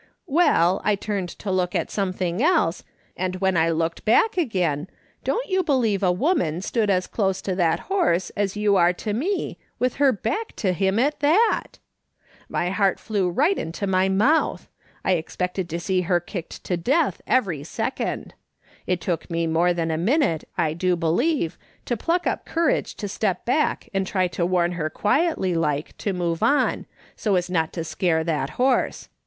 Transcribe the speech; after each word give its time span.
Well, 0.25 0.81
I 0.83 0.95
turned 0.95 1.29
to 1.29 1.51
look 1.51 1.75
at 1.75 1.91
some 1.91 2.11
thing 2.11 2.41
else, 2.41 2.83
and 3.15 3.35
when 3.35 3.55
I 3.55 3.69
looked 3.69 4.03
back 4.03 4.35
again, 4.35 4.87
don't 5.23 5.47
you 5.47 5.61
believe 5.61 6.01
a 6.01 6.11
woman 6.11 6.61
stood 6.63 6.89
as 6.89 7.05
close 7.05 7.39
to 7.43 7.53
that 7.57 7.81
horse 7.81 8.31
as 8.31 8.57
you 8.57 8.75
are 8.77 8.93
to 8.93 9.13
me, 9.13 9.59
with 9.77 9.97
her 9.97 10.11
back 10.11 10.55
to 10.55 10.73
him 10.73 10.97
at 10.97 11.19
that! 11.19 11.77
214 12.47 12.47
J^^S. 12.47 12.47
SOLOMON 12.47 12.47
SMITH 12.47 12.49
LOOKING 12.49 12.57
ON. 12.57 12.65
My 12.65 12.69
heart 12.71 12.99
flew 12.99 13.29
right 13.29 13.57
into 13.59 13.85
my 13.85 14.09
mouth; 14.09 14.67
I 15.05 15.11
expected 15.11 15.69
to 15.69 15.79
see 15.79 16.01
lier 16.01 16.19
kicked 16.19 16.63
to 16.63 16.75
death 16.77 17.21
every 17.27 17.63
second. 17.63 18.33
It 18.87 19.01
took 19.01 19.29
me 19.29 19.45
more 19.45 19.71
than 19.71 19.91
a 19.91 19.99
minute, 19.99 20.45
I 20.57 20.73
do 20.73 20.95
believe, 20.95 21.59
to 21.85 21.95
pluck 21.95 22.25
up 22.25 22.47
courage 22.47 22.95
to 22.95 23.07
step 23.07 23.45
back 23.45 23.87
and 23.93 24.07
try 24.07 24.27
to 24.29 24.47
warn 24.47 24.71
her 24.71 24.89
quietly 24.89 25.53
like 25.53 25.95
to 25.99 26.11
move 26.11 26.41
on, 26.41 26.87
so 27.15 27.35
as 27.35 27.51
not 27.51 27.71
to 27.73 27.83
scare 27.83 28.23
that 28.23 28.49
horse. 28.57 29.07